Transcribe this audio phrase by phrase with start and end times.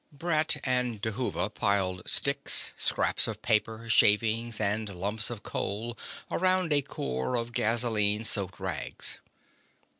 [0.11, 5.95] Brett and Dhuva piled sticks, scraps of paper, shavings, and lumps of coal
[6.31, 9.19] around a core of gasoline soaked rags.